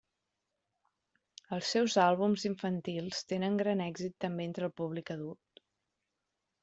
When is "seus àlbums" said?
1.75-2.45